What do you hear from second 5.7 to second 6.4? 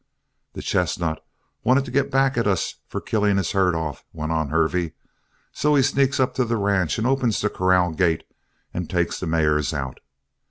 he sneaks up